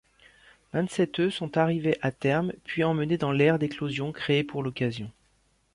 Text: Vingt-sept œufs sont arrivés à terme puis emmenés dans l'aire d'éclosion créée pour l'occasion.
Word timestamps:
Vingt-sept 0.73 1.19
œufs 1.19 1.31
sont 1.35 1.57
arrivés 1.59 1.95
à 2.01 2.09
terme 2.11 2.53
puis 2.63 2.83
emmenés 2.83 3.19
dans 3.19 3.31
l'aire 3.31 3.59
d'éclosion 3.59 4.11
créée 4.11 4.43
pour 4.43 4.63
l'occasion. 4.63 5.11